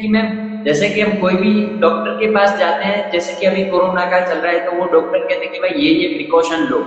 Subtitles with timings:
[0.00, 0.26] कि मैम
[0.64, 4.18] जैसे कि हम कोई भी डॉक्टर के पास जाते हैं जैसे कि अभी कोरोना का
[4.26, 6.78] चल रहा है तो वो डॉक्टर कहते हैं कि भाई ये ये प्रिकॉशन लो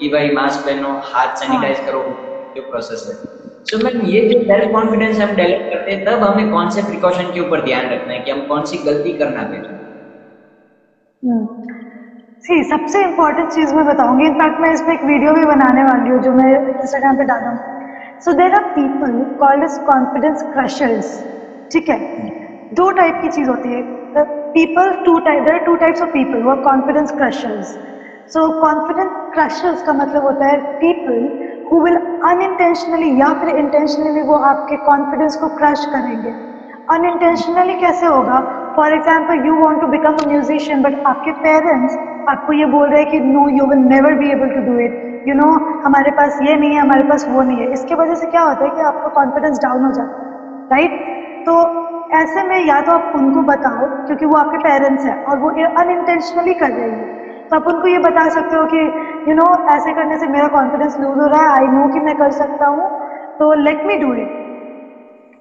[0.00, 2.00] कि भाई मास्क पहनो हाथ सैनिटाइज हाँ। करो
[2.56, 6.22] जो प्रोसेस है। सो so, मैम ये जो सेल्फ कॉन्फिडेंस हम डेवलप करते हैं तब
[6.22, 9.42] हमें कौन से प्रिकॉशन के ऊपर ध्यान रखना है कि हम कौन सी गलती करना
[9.50, 9.76] बैठे
[12.42, 16.10] सी हम्म। सबसे इम्पोर्टेंट चीज़ मैं बताऊँगी। इनफैक्ट मैं इसमें एक वीडियो भी बनाने वाली
[16.10, 21.14] हूँ जो मैं इंस्टाग्राम पे डाला हूँ so there are people called as confidence crushers
[21.72, 22.44] ठीक है?
[22.74, 23.82] दो टाइप की चीज़ होती है।
[24.52, 27.76] People two type there two types of people वो confidence crushers
[28.32, 31.18] so confidence crushers का मतलब होता है पीपल
[31.70, 36.34] हु विल अनइंटेंशनली या फिर इंटेंशनली वो आपके कॉन्फिडेंस को क्रश करेंगे।
[36.94, 38.40] अनइंटेंशनली कैसे होगा?
[38.76, 41.96] For example you want to become a musician but आपके पेरेंट्स
[42.28, 45.24] आपको ये बोल रहे हैं कि no you will never be able to do it
[45.28, 45.48] you know
[45.84, 48.64] हमारे पास ये नहीं है, हमारे पास वो नहीं है। इसके वजह से क्या होता
[48.64, 51.54] है कि आपका कॉन्फिडेंस डाउन हो जाता है राइट तो
[52.14, 56.54] ऐसे में या तो आप उनको बताओ क्योंकि वो आपके पेरेंट्स हैं और वो अनइंटेंशनली
[56.54, 57.14] कर रही है।
[57.50, 58.86] तो आप उनको ये बता सकते हो कि यू
[59.26, 62.00] you नो know, ऐसे करने से मेरा कॉन्फिडेंस लूज हो रहा है आई नो कि
[62.00, 62.88] मैं कर सकता हूँ
[63.38, 64.44] तो लेट मी डू इट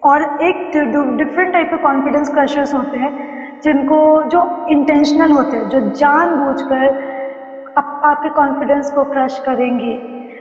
[0.03, 0.71] और एक
[1.17, 3.11] डिफरेंट टाइप के कॉन्फिडेंस क्रशर्स होते हैं
[3.63, 3.99] जिनको
[4.29, 7.13] जो इंटेंशनल होते हैं जो जानबूझकर
[7.77, 9.93] आप, आपके कॉन्फिडेंस को क्रश करेंगे।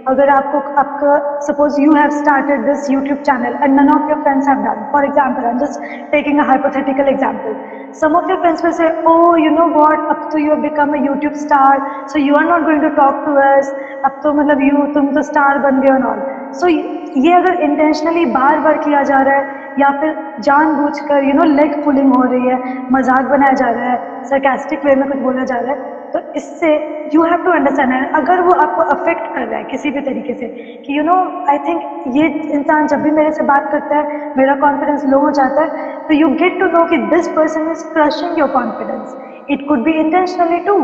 [0.09, 4.49] अगर आपको, आपका suppose you have started this YouTube channel and none of your friends
[4.49, 7.57] have done for example I am just taking a hypothetical example
[7.99, 10.01] some of your friends will say oh you know what?
[10.13, 11.75] अब तो you have become a YouTube star,
[12.13, 13.69] so you are not going to talk to us.
[14.05, 16.19] अब तो मतलब you तुम तो star बन गए और
[16.61, 21.45] सो ये अगर इंटेंशनली बार बार किया जा रहा है, या फिर जानबूझकर यू नो
[21.53, 22.59] लेग पुलिंग हो रही है,
[22.93, 26.69] मज़ाक बनाया जा रहा है सरकास्टिक वे में कुछ बोला जा रहा है तो इससे
[27.13, 30.49] यू हैव टू अंडरस्टैंड अगर वो आपको अफेक्ट कर रहा है किसी भी तरीके से,
[30.85, 31.17] कि यू नो
[31.51, 31.83] आई थिंक
[32.17, 34.05] ये इंसान जब भी मेरे से बात करता है,
[34.37, 35.69] मेरा कॉन्फिडेंस लो हो जाता है
[36.09, 39.15] तो यू गेट टू नो कि this person is crushing your confidence
[39.49, 40.79] it could be intentionally too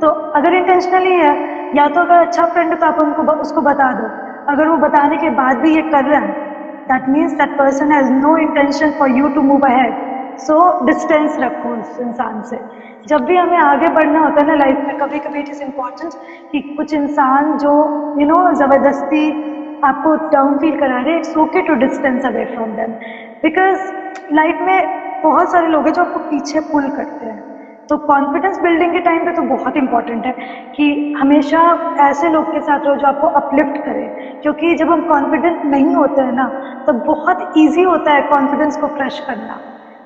[0.00, 1.36] तो अगर इंटेंशनली है,
[1.72, 4.08] या तो अगर अच्छा फ्रेंड है तो आप उनको उसको बता दो।
[4.46, 6.32] अगर वो बताने के बाद भी ये कर रहा है
[6.86, 9.94] that means that person has no intention for you to move ahead
[10.38, 12.58] so distance रखो उस इंसान से।
[13.08, 16.12] जब भी हमें आगे बढ़ना होता है ना लाइफ में कभी कभी इट इज़ इंपॉर्टेंट
[16.52, 17.72] कि कुछ इंसान जो
[18.20, 19.24] यू नो ज़बरदस्ती
[19.84, 22.92] आपको डाउन फील करा रहे it's okay to distance away from them
[23.42, 23.92] because
[24.34, 27.42] life में बहुत सारे लोग हैं जो आपको पीछे पुल करते हैं।
[27.88, 30.32] तो कॉन्फिडेंस बिल्डिंग के टाइम पे तो बहुत इंपॉर्टेंट है
[30.76, 31.60] कि हमेशा
[32.00, 34.06] ऐसे लोग के साथ रहो जो आपको अपलिफ्ट करे।
[34.42, 36.46] क्योंकि जब हम कॉन्फिडेंट नहीं होते हैं ना
[36.86, 39.58] तो बहुत ईजी होता है कॉन्फिडेंस को क्रश करना।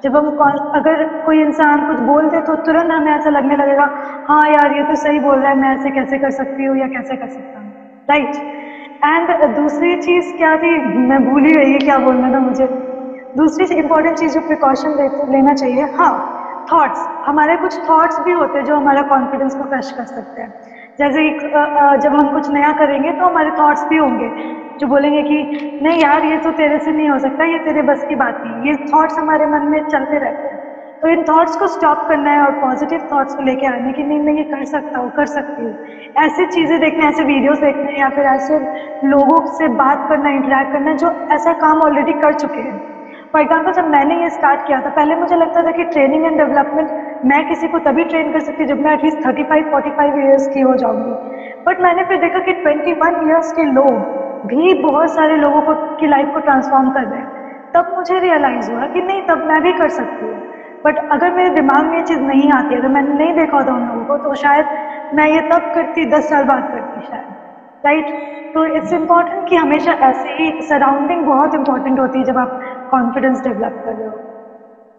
[0.03, 0.28] जब हम
[0.75, 3.84] अगर कोई इंसान कुछ बोल दे तो तुरंत हमें ऐसा लगने लगेगा
[4.25, 6.86] हाँ यार, ये तो सही बोल रहा है, मैं ऐसे कैसे कर सकती हूँ या
[6.88, 7.72] कैसे कर सकता हूँ?
[8.09, 8.36] राइट
[9.04, 10.76] एंड दूसरी चीज़ क्या थी?
[11.09, 12.66] मैं भूल ही गई क्या बोलना था मुझे।
[13.34, 14.97] दूसरी इंपॉर्टेंट चीज़ जो प्रिकॉशन
[15.32, 16.12] लेना चाहिए हाँ
[16.69, 20.53] थॉट्स हमारे कुछ थॉट्स भी होते हैं जो हमारा कॉन्फिडेंस को क्रश कर सकते हैं।
[20.98, 21.28] जैसे
[22.03, 24.31] जब हम कुछ नया करेंगे तो हमारे थॉट्स भी होंगे,
[24.81, 25.36] जो बोलेंगे कि,
[25.82, 28.69] नहीं यार, ये तो तेरे से नहीं हो सकता, ये तेरे बस की बात नहीं,
[28.69, 30.59] ये थॉट्स हमारे मन में चलते रहते हैं।
[31.03, 34.20] तो इन थॉट्स को स्टॉप करना है और पॉजिटिव थॉट्स को लेके आने की नहीं
[34.20, 35.75] मैं ये कर सकता हूँ, कर सकती हूँ।
[36.16, 38.59] ऐसी चीज़ें देखना, ऐसे वीडियोस देखने या फिर ऐसे
[39.06, 42.78] लोगों से बात करना इंटरेक्ट करना, जो ऐसा काम ऑलरेडी कर चुके हैं।
[43.33, 46.37] फॉर एग्ज़ाम्पल जब मैंने ये स्टार्ट किया था, पहले मुझे लगता था कि ट्रेनिंग एंड
[46.39, 50.19] डेवलपमेंट मैं किसी को तभी ट्रेन कर सकती जब मैं at least thirty five forty five
[50.21, 54.75] years की हो जाऊँगी। बट मैंने फिर देखा कि ट्वेंटी वन ईयर्स के लोग भी
[54.83, 58.87] बहुत सारे लोगों को, की लाइफ को ट्रांसफॉर्म कर रहे हैं। तब मुझे रियलाइज़ हुआ
[58.87, 60.37] कि नहीं, तब मैं भी कर सकती हूँ।
[60.84, 63.87] बट अगर मेरे दिमाग में ये चीज़ नहीं आती, अगर मैंने नहीं देखा होता उन
[63.89, 64.66] लोगों को तो शायद
[65.15, 67.37] मैं ये तब करती, दस साल बाद करती शायद।
[67.84, 68.06] राइट
[68.55, 72.60] तो इट्स इंपॉर्टेंट कि हमेशा ऐसे ही सराउंडिंग बहुत इंपॉर्टेंट होती है जब आप
[72.91, 74.19] कॉन्फिडेंस डेवलप कर रहे हो।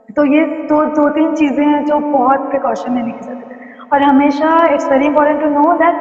[0.09, 3.57] तो ये दो दो तीन चीज़ें हैं जो बहुत प्रिकॉशन लेने की ज़रूरत है।
[3.93, 5.95] और हमेशा it's very important to know that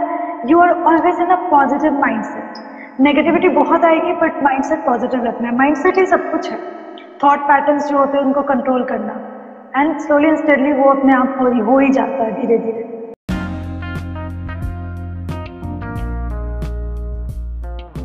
[0.45, 5.25] you are always in a positive mind set negativity बहुत आएगी बट माइंड सेट पॉजिटिव
[5.25, 6.59] रखना है। माइंड सेट ही सब कुछ है।
[7.21, 9.19] थॉट पैटर्न्स जो होते हैं, उनको कंट्रोल करना।
[9.75, 12.83] एंड स्लोली एंड स्टेडली वो अपने आप हो ही हो ही जाता है धीरे धीरे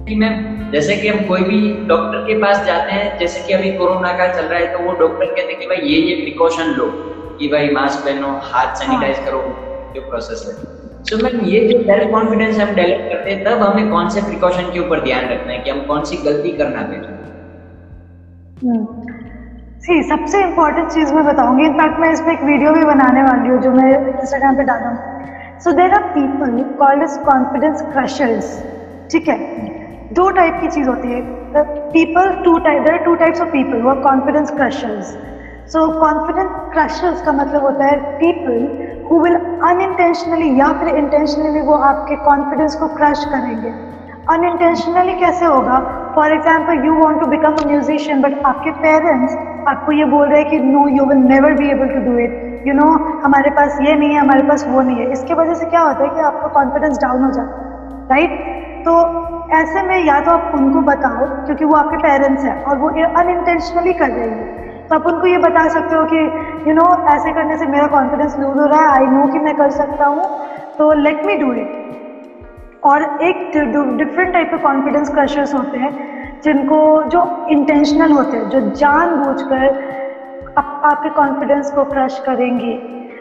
[0.03, 4.11] मैम जैसे कि हम कोई भी डॉक्टर के पास जाते हैं जैसे कि अभी कोरोना
[4.17, 6.87] का चल रहा है तो वो डॉक्टर कहते हैं कि भाई ये ये प्रिकॉशन लो
[7.39, 9.41] कि भाई मास्क पहनो हाथ सैनिटाइज हाँ। करो
[9.95, 10.53] जो प्रोसेस है।
[11.03, 14.21] सो so, मैम ये जो सेल्फ कॉन्फिडेंस हम डेवलप करते हैं तब हमें कौन से
[14.21, 17.21] प्रिकॉशन के ऊपर ध्यान रखना है कि हम कौन सी गलती करना बैठे
[19.79, 23.61] सी सबसे इम्पोर्टेंट चीज़ मैं बताऊँगी। इनफैक्ट मैं इसमें एक वीडियो भी बनाने वाली हूँ
[23.61, 28.57] जो मैं इंस्टाग्राम पे डाला हूँ so there are people called as confidence crushers
[29.11, 29.37] ठीक है?
[30.13, 31.21] दो टाइप की चीज़ होती है।
[31.91, 35.17] People two type there two types of people वो confidence crushers
[35.73, 38.59] so confidence crushers का मतलब होता है पीपल
[39.09, 39.35] हु विल
[39.69, 43.73] अनइंटेंशनली या फिर इंटेंशनली वो आपके कॉन्फिडेंस को क्रश करेंगे।
[44.33, 45.79] अनइंटेंशनली कैसे होगा?
[46.15, 49.35] For example you want to become a musician but आपके पेरेंट्स
[49.67, 52.63] आपको ये बोल रहे हैं कि no you will never be able to do it
[52.67, 52.87] you know
[53.23, 56.03] हमारे पास ये नहीं है, हमारे पास वो नहीं है। इसके वजह से क्या होता
[56.03, 57.71] है कि आपका कॉन्फिडेंस डाउन हो जाता है
[58.11, 58.93] राइट तो
[59.53, 62.89] ऐसे में या तो आप उनको बताओ क्योंकि वो आपके पेरेंट्स हैं और वो
[63.21, 66.83] अनइंटेंशनली कर रही है। तो आप उनको ये बता सकते हो कि यू you नो
[66.83, 69.69] know, ऐसे करने से मेरा कॉन्फिडेंस लूज हो रहा है आई नो कि मैं कर
[69.69, 70.23] सकता हूँ।
[70.77, 73.51] तो लेट मी डू इट और एक
[73.97, 75.91] डिफरेंट टाइप के कॉन्फिडेंस क्रशर्स होते हैं
[76.43, 79.67] जिनको जो इंटेंशनल होते हैं जो जान जानबूझकर
[80.57, 82.73] आप, आपके कॉन्फिडेंस को क्रश करेंगे।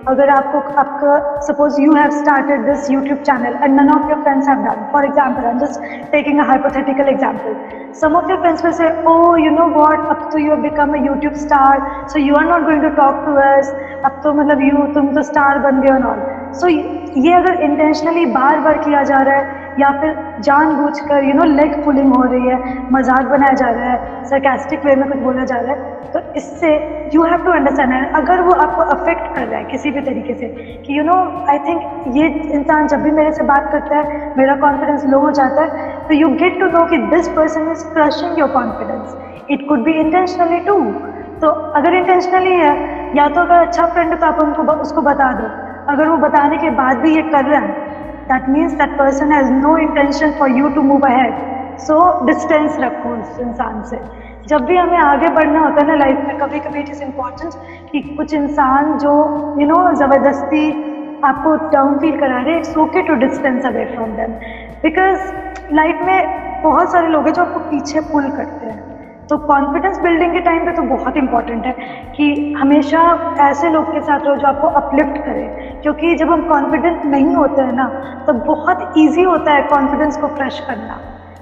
[0.09, 4.49] अगर आपको, आपका suppose you have started this YouTube channel and none of your friends
[4.49, 7.55] have done for example I am just taking a hypothetical example
[8.01, 10.95] some of your friends will say oh you know what अब तो you have become
[10.95, 13.73] a YouTube star so you are not going to talk to us
[14.05, 18.61] अब तो मतलब you तुम तो star बन गए not so ये अगर इंटेंशनली बार
[18.61, 22.59] बार किया जा रहा है या फिर जानबूझकर यू नो लेग पुलिंग हो रही है,
[22.93, 26.71] मज़ाक बनाया जा रहा है सरकास्टिक वे में कुछ बोला जा रहा है तो इससे
[27.15, 30.47] यू हैव टू अंडरस्टैंड अगर वो आपको अफेक्ट कर रहा है किसी भी तरीके से,
[30.87, 31.17] कि यू नो
[31.51, 35.31] आई थिंक ये इंसान जब भी मेरे से बात करता है, मेरा कॉन्फिडेंस लो हो
[35.33, 39.17] जाता है तो यू गेट टू नो कि this person is crushing your confidence
[39.51, 40.79] it could be intentionally too
[41.41, 42.75] तो अगर इंटेंशनली है,
[43.17, 45.47] या तो अगर अच्छा फ्रेंड है तो आप उनको उसको बता दो।
[45.93, 47.92] अगर वो बताने के बाद भी ये कर रहा है
[48.29, 51.35] that means that person has no intention for you to move ahead.
[51.81, 51.97] So,
[52.27, 54.01] distance रखो उस इंसान से
[54.49, 57.55] जब भी हमें आगे बढ़ना होता है ना लाइफ में कभी कभी इट इज़ इंपॉर्टेंट
[57.93, 59.13] कि कुछ इंसान जो
[59.61, 60.65] यू नो ज़बरदस्ती
[61.25, 64.33] आपको डाउन फील करा रहे it's okay to distance away from them
[64.83, 68.92] because life में बहुत सारे लोग हैं जो आपको पीछे पुल करते हैं
[69.33, 71.73] तो कॉन्फिडेंस बिल्डिंग के टाइम पे तो बहुत इंपॉर्टेंट है
[72.17, 72.25] कि
[72.57, 73.03] हमेशा
[73.41, 75.49] ऐसे लोग के साथ रहो जो आपको अपलिफ्ट करें।
[75.83, 77.87] क्योंकि जब हम कॉन्फिडेंट नहीं होते हैं ना
[78.27, 81.01] तो बहुत ईजी होता है कॉन्फिडेंस को फ्रेश करना।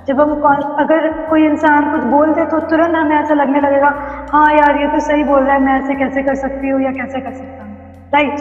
[0.09, 0.35] जब हम
[0.79, 3.93] अगर कोई इंसान कुछ बोल दे तो तुरंत हमें ऐसा लगने लगेगा
[4.33, 6.91] हाँ यार, ये तो सही बोल रहा है, मैं ऐसे कैसे कर सकती हूँ या
[6.93, 7.77] कैसे कर सकता हूँ?
[8.13, 8.41] राइट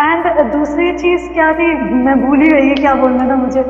[0.00, 1.74] एंड दूसरी चीज़ क्या थी?
[2.04, 3.62] मैं भूल ही गई क्या बोलना था मुझे।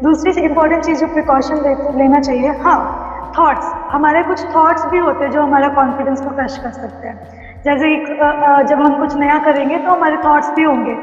[0.00, 1.62] दूसरी इंपॉर्टेंट चीज़ जो प्रिकॉशन
[1.96, 2.78] लेना चाहिए हाँ
[3.38, 7.16] थॉट्स हमारे कुछ थॉट्स भी होते हैं जो हमारा कॉन्फिडेंस को क्रश कर सकते हैं।
[7.64, 8.14] जैसे कि
[8.68, 10.94] जब हम कुछ नया करेंगे तो हमारे थॉट्स भी होंगे,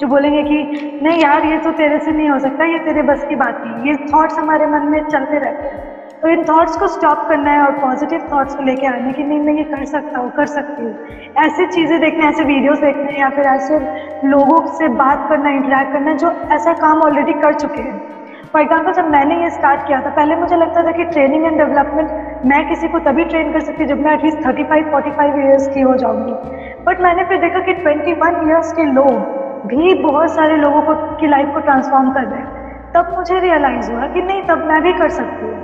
[0.00, 3.24] जो बोलेंगे कि, नहीं यार, ये तो तेरे से नहीं हो सकता, ये तेरे बस
[3.28, 6.86] की बात नहीं, ये थॉट्स हमारे मन में चलते रहते हैं। तो इन थॉट्स को
[6.88, 10.18] स्टॉप करना है और पॉजिटिव थॉट्स को लेके आने की, नहीं, मैं ये कर सकता
[10.18, 10.94] हूँ, कर सकती हूँ।
[11.38, 13.78] ऐसी चीज़ें देखना, ऐसे वीडियोस देखने या फिर ऐसे
[14.28, 18.00] लोगों से बात करना इंटरेक्ट करना, जो ऐसा काम ऑलरेडी कर चुके हैं।
[18.52, 21.56] फॉर एग्ज़ाम्पल जब मैंने ये स्टार्ट किया था, पहले मुझे लगता था कि ट्रेनिंग एंड
[21.58, 25.38] डेवलपमेंट मैं किसी को तभी ट्रेन कर सकती जब मैं at least thirty five forty five
[25.40, 26.32] years की हो जाऊँगी।
[26.84, 30.94] बट मैंने फिर देखा कि ट्वेंटी वन ईयर्स के लोग भी बहुत सारे लोगों को,
[31.16, 34.82] की लाइफ को ट्रांसफॉर्म कर रहे हैं। तब मुझे रियलाइज़ हुआ कि नहीं, तब मैं
[34.82, 35.54] भी कर सकती हूँ।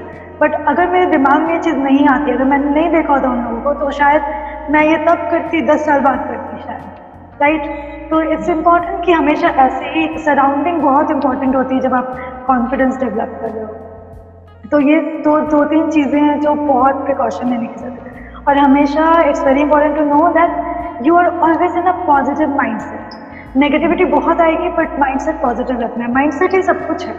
[0.40, 3.42] बट अगर मेरे दिमाग में ये चीज़ नहीं आती, अगर मैंने नहीं देखा होता उन
[3.44, 4.22] लोगों को तो शायद
[4.70, 9.48] मैं ये तब करती, दस साल बाद करती शायद। राइट तो इट्स इंपॉर्टेंट कि हमेशा
[9.60, 14.80] ऐसे ही सराउंडिंग बहुत इंपॉर्टेंट होती है। जब आप कॉन्फिडेंस डेवलप कर रहे हो। तो
[14.80, 19.10] ये दो दो तीन चीज़ें हैं जो बहुत प्रिकॉशन लेने की ज़रूरत है। और हमेशा
[19.28, 24.04] it's very important to know that you are always in a positive mind set negativity
[24.10, 27.14] बहुत आएगी बट माइंड सेट पॉजिटिव रखना है। माइंड सेट ही सब कुछ है।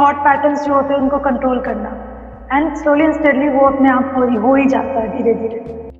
[0.00, 1.96] थॉट पैटर्न्स जो होते हैं, उनको कंट्रोल करना।
[2.52, 5.91] एंड स्लोली एंड स्टेडली वो अपने आप हो ही जाता है धीरे धीरे